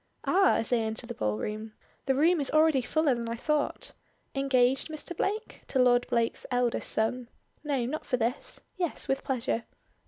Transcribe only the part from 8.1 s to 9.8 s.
this. Yes, with pleasure."